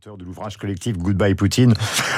auteur 0.00 0.16
de 0.16 0.24
l'ouvrage 0.24 0.56
collectif 0.56 0.96
Goodbye 0.96 1.34
Poutine 1.34 1.74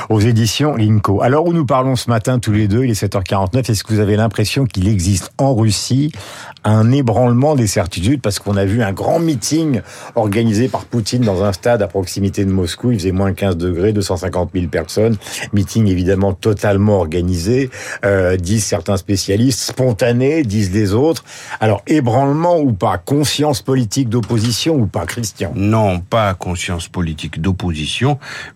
aux 0.09 0.21
éditions 0.21 0.77
Linko. 0.77 1.21
Alors 1.21 1.47
où 1.47 1.53
nous 1.53 1.67
parlons 1.67 1.97
ce 1.97 2.09
matin 2.09 2.39
tous 2.39 2.53
les 2.53 2.69
deux, 2.69 2.85
il 2.85 2.91
est 2.91 3.03
7h49, 3.03 3.69
est-ce 3.69 3.83
que 3.83 3.93
vous 3.93 3.99
avez 3.99 4.15
l'impression 4.15 4.67
qu'il 4.67 4.87
existe 4.87 5.33
en 5.37 5.53
Russie 5.53 6.13
un 6.63 6.93
ébranlement 6.93 7.57
des 7.57 7.67
certitudes? 7.67 8.21
Parce 8.21 8.39
qu'on 8.39 8.57
a 8.57 8.65
vu 8.65 8.85
un 8.85 8.93
grand 8.93 9.19
meeting 9.19 9.81
organisé 10.15 10.69
par 10.69 10.85
Poutine 10.85 11.23
dans 11.23 11.43
un 11.43 11.53
stade 11.53 11.83
à 11.83 11.89
proximité 11.89 12.45
de 12.45 12.53
Moscou, 12.53 12.93
il 12.93 13.01
faisait 13.01 13.11
moins 13.11 13.33
15 13.33 13.57
degrés, 13.57 13.93
250 13.93 14.51
000 14.55 14.69
personnes, 14.69 15.17
meeting 15.53 15.89
évidemment 15.89 16.35
totalement 16.35 16.99
organisé, 16.99 17.69
euh, 18.05 18.37
disent 18.37 18.65
certains 18.65 18.97
spécialistes, 18.97 19.59
spontané, 19.59 20.45
disent 20.45 20.73
les 20.73 20.95
autres. 20.95 21.25
Alors 21.59 21.83
ébranlement 21.89 22.61
ou 22.61 22.73
pas, 22.75 22.99
conscience 22.99 23.61
politique 23.61 24.09
d'opposition 24.09 24.77
ou 24.77 24.87
pas, 24.87 25.05
Christian? 25.05 25.51
Non, 25.57 25.99
pas 25.99 26.35
conscience 26.35 26.87
politique 26.87 27.41
d'opposition, 27.41 27.72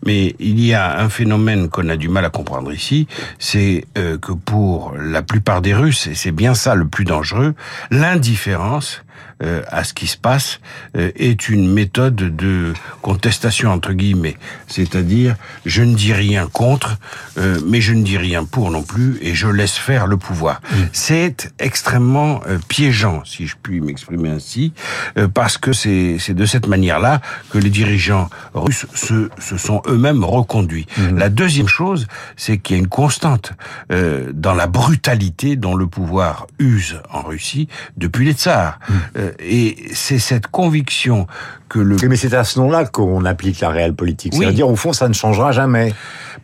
mais 0.04 0.34
il 0.38 0.60
y 0.60 0.74
a 0.74 1.00
un 1.00 1.08
phénomène 1.08 1.68
qu'on 1.68 1.88
a 1.88 1.96
du 1.96 2.08
mal 2.08 2.24
à 2.24 2.30
comprendre 2.30 2.72
ici, 2.72 3.06
c'est 3.38 3.84
euh, 3.98 4.18
que 4.18 4.32
pour 4.32 4.94
la 4.98 5.22
plupart 5.22 5.62
des 5.62 5.74
Russes, 5.74 6.06
et 6.06 6.14
c'est 6.14 6.32
bien 6.32 6.54
ça 6.54 6.74
le 6.74 6.86
plus 6.86 7.04
dangereux, 7.04 7.54
l'indifférence 7.90 9.02
euh, 9.42 9.62
à 9.68 9.84
ce 9.84 9.92
qui 9.92 10.06
se 10.06 10.16
passe 10.16 10.60
euh, 10.96 11.10
est 11.14 11.50
une 11.50 11.70
méthode 11.70 12.16
de 12.16 12.72
contestation 13.02 13.70
entre 13.70 13.92
guillemets, 13.92 14.38
c'est-à-dire 14.66 15.36
je 15.66 15.82
ne 15.82 15.94
dis 15.94 16.14
rien 16.14 16.46
contre, 16.50 16.96
euh, 17.36 17.60
mais 17.66 17.82
je 17.82 17.92
ne 17.92 18.02
dis 18.02 18.16
rien 18.16 18.46
pour 18.46 18.70
non 18.70 18.82
plus, 18.82 19.18
et 19.20 19.34
je 19.34 19.46
laisse 19.46 19.76
faire 19.76 20.06
le 20.06 20.16
pouvoir. 20.16 20.62
C'est 20.92 21.52
extrêmement 21.58 22.40
piégeant, 22.68 23.22
si 23.26 23.46
je 23.46 23.56
puis 23.62 23.82
m'exprimer 23.82 24.30
ainsi, 24.30 24.72
parce 25.34 25.58
que 25.58 25.74
c'est 25.74 26.16
de 26.34 26.46
cette 26.46 26.66
manière-là 26.66 27.20
que 27.50 27.58
les 27.58 27.70
dirigeants 27.70 28.30
russes 28.54 28.86
se, 28.94 29.28
se 29.38 29.58
sont 29.58 29.82
eux-mêmes 29.86 30.24
reconduits. 30.24 30.86
Mm. 30.96 31.18
La 31.18 31.28
deuxième 31.28 31.68
chose, 31.68 32.06
c'est 32.36 32.56
qu'il 32.56 32.76
y 32.76 32.78
a 32.78 32.82
une 32.82 32.88
constante 32.88 33.52
dans 33.90 34.54
la 34.54 34.66
brutalité 34.66 35.56
dont 35.56 35.74
le 35.74 35.86
pouvoir 35.86 36.46
use 36.58 37.00
en 37.10 37.22
Russie 37.22 37.68
depuis 37.96 38.24
les 38.24 38.32
tsars. 38.32 38.78
Mm. 38.88 38.94
Euh, 39.16 39.32
et 39.38 39.76
c'est 39.92 40.18
cette 40.18 40.46
conviction 40.48 41.26
que 41.68 41.78
le... 41.78 41.96
mais 42.08 42.16
c'est 42.16 42.34
à 42.34 42.44
ce 42.44 42.58
nom-là 42.58 42.84
qu'on 42.84 43.24
applique 43.24 43.60
la 43.60 43.70
réelle 43.70 43.94
politique. 43.94 44.34
C'est-à-dire, 44.34 44.68
au 44.68 44.76
fond, 44.76 44.92
ça 44.92 45.08
ne 45.08 45.14
changera 45.14 45.52
jamais. 45.52 45.94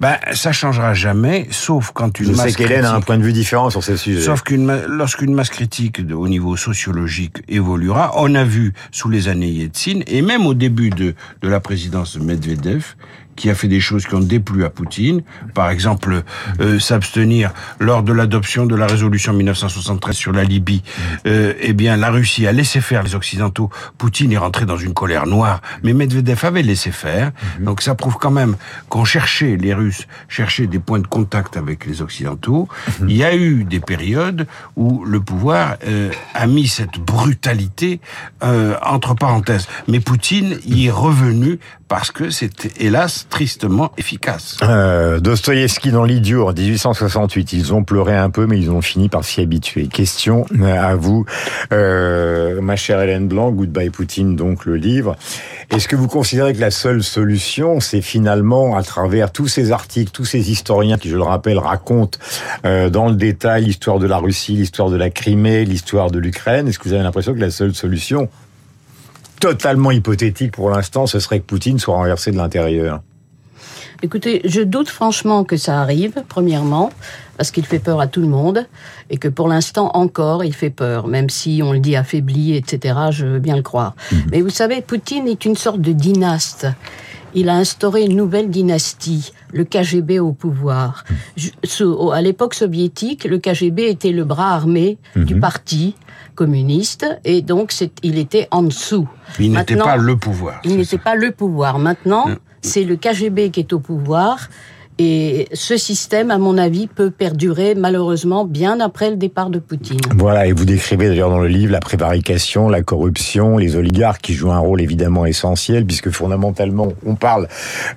Ben, 0.01 0.17
ça 0.33 0.53
changera 0.53 0.95
jamais, 0.95 1.47
sauf 1.51 1.93
quand 1.95 2.19
une 2.19 2.27
Je 2.27 2.33
masse 2.33 2.49
sais 2.49 2.55
qu'Hélène 2.55 2.85
a 2.85 2.95
un 2.95 3.01
point 3.01 3.19
de 3.19 3.23
vue 3.23 3.33
différent 3.33 3.71
sur 3.71 3.85
ce 3.85 3.97
sujet. 3.97 4.21
Sauf 4.21 4.43
qu'une 4.43 4.73
lorsqu'une 4.89 5.35
masse 5.35 5.51
critique 5.51 6.01
au 6.13 6.29
niveau 6.29 6.57
sociologique 6.57 7.43
évoluera, 7.49 8.13
on 8.17 8.35
a 8.35 8.43
vu 8.43 8.73
sous 8.91 9.11
les 9.11 9.29
années 9.29 9.51
Yeltsin 9.51 10.01
et 10.07 10.23
même 10.23 10.47
au 10.47 10.55
début 10.55 10.91
de, 10.91 11.15
de 11.43 11.49
la 11.49 11.61
présidence 11.61 12.17
de 12.17 12.25
Medvedev 12.25 12.97
qui 13.37 13.51
a 13.51 13.55
fait 13.55 13.69
des 13.69 13.81
choses 13.81 14.07
qui 14.07 14.15
ont 14.15 14.21
déplu 14.21 14.65
à 14.65 14.71
Poutine, 14.71 15.23
par 15.55 15.71
exemple 15.71 16.23
euh, 16.61 16.79
s'abstenir 16.79 17.53
lors 17.81 18.03
de 18.03 18.13
l'adoption 18.13 18.67
de 18.67 18.75
la 18.75 18.87
résolution 18.87 19.33
1973 19.33 20.15
sur 20.15 20.33
la 20.33 20.45
Libye. 20.45 20.83
Euh, 21.27 21.55
eh 21.61 21.73
bien, 21.73 21.97
la 21.97 22.11
Russie 22.11 22.47
a 22.47 22.53
laissé 22.53 22.81
faire 22.81 23.03
les 23.03 23.15
Occidentaux. 23.15 23.71
Poutine 23.99 24.33
est 24.33 24.39
rentré 24.39 24.67
dans 24.67 24.77
une 24.77 24.95
colère 24.95 25.12
noire, 25.27 25.61
mais 25.83 25.93
Medvedev 25.93 26.45
avait 26.45 26.63
laissé 26.63 26.91
faire. 26.91 27.33
Mhm. 27.59 27.65
Donc 27.67 27.83
ça 27.83 27.95
prouve 27.95 28.17
quand 28.19 28.31
même 28.31 28.57
qu'on 28.89 29.05
cherchait, 29.05 29.57
les 29.57 29.75
Russes 29.75 30.07
cherchaient 30.29 30.67
des 30.67 30.79
points 30.79 31.01
de 31.01 31.07
contact 31.07 31.57
avec 31.57 31.87
les 31.87 32.03
Occidentaux. 32.03 32.69
Mhm. 33.01 33.09
Il 33.09 33.17
y 33.17 33.25
a 33.25 33.35
eu 33.35 33.65
des 33.65 33.81
périodes 33.81 34.47
où 34.77 35.05
le 35.05 35.21
pouvoir 35.21 35.77
euh, 35.87 36.11
a 36.35 36.47
mis 36.47 36.67
cette 36.67 36.99
brutalité 36.99 38.01
euh, 38.43 38.77
entre 38.83 39.15
parenthèses. 39.15 39.67
Mais 39.89 40.01
Poutine 40.01 40.59
y 40.65 40.87
est 40.87 40.91
revenu 40.91 41.59
parce 41.89 42.11
que 42.11 42.31
c'était 42.31 42.71
hélas 42.83 43.27
tristement 43.29 43.93
efficace. 43.99 44.57
Euh, 44.63 45.21
Dostoïevski 45.21 45.91
dans 45.91 46.05
l'idiot 46.05 46.49
en 46.49 46.53
1868, 46.55 47.53
ils 47.53 47.75
ont 47.75 47.85
pleuré 47.85 48.17
un 48.17 48.31
peu 48.31 48.47
mais 48.47 48.59
ils 48.59 48.71
ont 48.71 48.81
fini 48.81 49.11
par 49.11 49.25
s'y 49.25 49.43
habituer. 49.43 49.89
Question 49.89 50.47
à 50.65 50.95
vous, 50.95 51.27
euh, 51.73 52.61
ma 52.63 52.77
chère 52.77 53.01
Hélène 53.01 53.29
Blanc, 53.29 53.51
Goodbye 53.51 53.91
Poutine, 53.91 54.37
donc 54.37 54.65
le 54.65 54.77
livre. 54.77 55.02
Est-ce 55.71 55.89
que 55.89 55.97
vous 55.97 56.09
considérez 56.09 56.53
que 56.55 56.61
la 56.61 56.71
seule 56.71 57.03
solution, 57.03 57.81
c'est 57.81 58.03
finalement 58.03 58.77
à 58.77 58.83
travers 58.83 59.33
tous 59.33 59.49
ces 59.49 59.73
articles, 59.73 60.11
tous 60.13 60.25
ces 60.25 60.51
historiens 60.51 60.99
qui, 60.99 61.09
je 61.09 61.17
le 61.17 61.23
rappelle, 61.23 61.59
racontent 61.59 62.19
euh, 62.65 62.91
dans 62.91 63.09
le 63.09 63.15
détail 63.15 63.65
l'histoire 63.65 63.99
de 63.99 64.07
la 64.07 64.19
Russie, 64.19 64.53
l'histoire 64.53 64.91
de 64.91 64.97
la 64.97 65.11
Crimée, 65.11 65.65
l'histoire 65.65 66.11
de 66.11 66.19
l'Ukraine, 66.19 66.69
est-ce 66.69 66.79
que 66.79 66.89
vous 66.89 66.95
avez 66.95 67.03
l'impression 67.03 67.35
que 67.35 67.41
la 67.41 67.51
seule 67.51 67.75
solution 67.75 68.29
totalement 69.41 69.91
hypothétique 69.91 70.53
pour 70.53 70.71
l'instant, 70.71 71.07
ce 71.07 71.19
serait 71.19 71.41
que 71.41 71.45
Poutine 71.45 71.81
soit 71.81 71.97
renversé 71.97 72.31
de 72.31 72.37
l'intérieur? 72.37 73.01
Écoutez, 74.05 74.41
je 74.45 74.61
doute 74.61 74.89
franchement 74.89 75.45
que 75.45 75.57
ça 75.57 75.81
arrive, 75.81 76.25
premièrement, 76.29 76.91
parce 77.37 77.53
qu'il 77.53 77.65
fait 77.65 77.79
peur 77.79 78.01
à 78.01 78.09
tout 78.09 78.21
le 78.21 78.27
monde, 78.27 78.67
et 79.11 79.17
que 79.17 79.29
pour 79.29 79.47
l'instant 79.47 79.93
encore, 79.95 80.45
il 80.45 80.53
fait 80.55 80.71
peur, 80.71 81.07
même 81.07 81.31
si 81.31 81.63
on 81.65 81.73
le 81.73 81.79
dit 81.79 81.95
affaibli, 81.95 82.57
etc., 82.57 82.97
je 83.13 83.27
veux 83.27 83.39
bien 83.39 83.55
le 83.55 83.63
croire. 83.63 83.95
Mhm. 84.11 84.23
Mais 84.33 84.41
vous 84.41 84.51
savez, 84.51 84.81
Poutine 84.81 85.29
est 85.29 85.45
une 85.45 85.55
sorte 85.55 85.81
de 85.81 85.93
dynaste. 85.93 86.67
Il 87.35 87.49
a 87.49 87.55
instauré 87.55 88.03
une 88.03 88.17
nouvelle 88.17 88.51
dynastie, 88.51 89.33
le 89.53 89.65
KGB 89.65 90.19
au 90.19 90.33
pouvoir. 90.33 91.05
Mhm. 91.37 92.11
À 92.13 92.23
l'époque 92.23 92.55
soviétique, 92.55 93.25
le 93.25 93.39
KGB 93.39 93.89
était 93.89 94.13
le 94.13 94.25
bras 94.25 94.53
armé 94.53 94.99
du 95.15 95.37
mhm. 95.37 95.41
parti 95.41 95.95
communiste, 96.35 97.07
et 97.25 97.41
donc 97.41 97.73
il 98.03 98.19
était 98.19 98.49
en 98.51 98.65
dessous. 98.65 99.09
Il 99.39 99.53
n'était 99.53 99.77
pas 99.77 99.97
le 99.97 100.17
pouvoir. 100.17 100.61
Il 100.65 100.77
n'était 100.77 100.99
pas 100.99 101.15
le 101.15 101.31
pouvoir. 101.31 101.79
Maintenant, 101.79 102.27
c'est 102.63 102.85
le 102.85 102.97
KGB 102.97 103.51
qui 103.51 103.61
est 103.61 103.73
au 103.73 103.81
pouvoir. 103.81 104.49
Et 105.05 105.49
ce 105.53 105.77
système, 105.77 106.31
à 106.31 106.39
mon 106.39 106.57
avis, 106.57 106.87
peut 106.87 107.11
perdurer 107.11 107.75
malheureusement 107.75 108.45
bien 108.45 108.79
après 108.79 109.11
le 109.11 109.17
départ 109.17 109.51
de 109.51 109.59
Poutine. 109.59 109.99
Voilà, 110.17 110.47
et 110.47 110.53
vous 110.53 110.65
décrivez 110.65 111.09
d'ailleurs 111.09 111.29
dans 111.29 111.41
le 111.41 111.49
livre 111.49 111.73
la 111.73 111.81
prévarication, 111.81 112.69
la 112.69 112.83
corruption, 112.83 113.59
les 113.59 113.75
oligarques 113.75 114.21
qui 114.21 114.35
jouent 114.35 114.53
un 114.53 114.61
rôle 114.61 114.81
évidemment 114.81 115.27
essentiel, 115.27 115.85
puisque 115.85 116.11
fondamentalement, 116.11 116.93
on 117.05 117.17
parle 117.17 117.49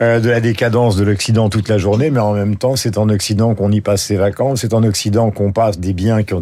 euh, 0.01 0.19
de 0.19 0.31
la 0.31 0.41
décadence 0.41 0.95
de 0.95 1.03
l'Occident 1.03 1.47
toute 1.49 1.69
la 1.69 1.77
journée, 1.77 2.09
mais 2.09 2.21
en 2.21 2.33
même 2.33 2.55
temps, 2.55 2.75
c'est 2.75 2.97
en 2.97 3.07
Occident 3.09 3.53
qu'on 3.53 3.71
y 3.71 3.81
passe 3.81 4.01
ses 4.01 4.15
vacances, 4.15 4.61
c'est 4.61 4.73
en 4.73 4.81
Occident 4.81 5.29
qu'on 5.29 5.51
passe 5.51 5.79
des 5.79 5.93
biens 5.93 6.23
qui 6.23 6.33
ont 6.33 6.39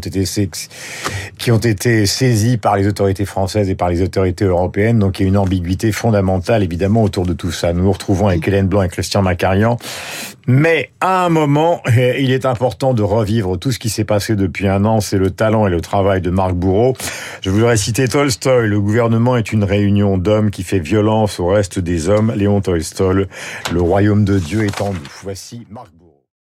été 1.57 2.05
saisis 2.05 2.57
par 2.57 2.77
les 2.77 2.87
autorités 2.87 3.25
françaises 3.25 3.69
et 3.69 3.75
par 3.75 3.89
les 3.89 4.01
autorités 4.01 4.45
européennes. 4.45 4.99
Donc 4.99 5.19
il 5.19 5.23
y 5.23 5.25
a 5.25 5.27
une 5.27 5.37
ambiguïté 5.37 5.91
fondamentale 5.91 6.63
évidemment 6.63 7.03
autour 7.03 7.25
de 7.25 7.33
tout 7.33 7.51
ça. 7.51 7.73
Nous 7.73 7.83
nous 7.83 7.91
retrouvons 7.91 8.27
avec 8.27 8.47
Hélène 8.47 8.67
Blanc 8.67 8.83
et 8.83 8.87
Christian 8.87 9.21
Macarian 9.21 9.77
mais 10.55 10.91
à 11.01 11.25
un 11.25 11.29
moment, 11.29 11.81
eh, 11.97 12.21
il 12.21 12.31
est 12.31 12.45
important 12.45 12.93
de 12.93 13.01
revivre 13.01 13.57
tout 13.57 13.71
ce 13.71 13.79
qui 13.79 13.89
s'est 13.89 14.03
passé 14.03 14.35
depuis 14.35 14.67
un 14.67 14.85
an. 14.85 15.01
C'est 15.01 15.17
le 15.17 15.31
talent 15.31 15.65
et 15.65 15.71
le 15.71 15.81
travail 15.81 16.21
de 16.21 16.29
Marc 16.29 16.53
Bourreau. 16.53 16.95
Je 17.41 17.49
voudrais 17.49 17.75
citer 17.75 18.07
Tolstoy. 18.07 18.67
Le 18.67 18.79
gouvernement 18.79 19.35
est 19.35 19.51
une 19.51 19.63
réunion 19.63 20.19
d'hommes 20.19 20.51
qui 20.51 20.61
fait 20.61 20.77
violence 20.77 21.39
au 21.39 21.47
reste 21.47 21.79
des 21.79 22.07
hommes. 22.07 22.31
Léon 22.35 22.61
Tolstoy, 22.61 23.25
le 23.71 23.81
royaume 23.81 24.25
de 24.25 24.37
Dieu 24.37 24.63
est 24.63 24.79
en 24.79 24.93
Voici 25.23 25.65
Marc 25.71 25.87
Bourreau. 25.87 26.02